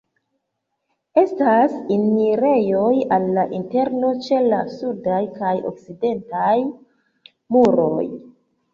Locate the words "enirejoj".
1.97-2.89